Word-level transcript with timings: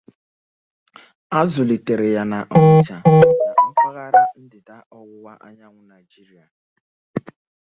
A 1.37 1.39
zụlitere 1.51 2.07
ya 2.15 2.23
na 2.31 2.39
Onitsha 2.57 2.97
na 2.99 3.63
mpaghara 3.71 4.21
ndịda 4.43 4.75
ọwụwa 4.97 5.33
anyanwụ 5.45 5.81
Nigeria. 5.91 6.45